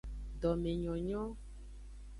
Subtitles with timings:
[0.41, 1.21] Domenyonyo.